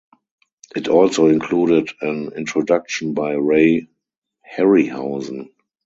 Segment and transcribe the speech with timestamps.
[0.75, 3.87] It also included an introduction by Ray
[4.57, 5.49] Harryhausen.